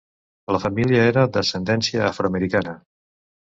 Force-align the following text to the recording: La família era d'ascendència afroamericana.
La 0.55 0.61
família 0.63 1.03
era 1.09 1.27
d'ascendència 1.35 2.03
afroamericana. 2.09 2.77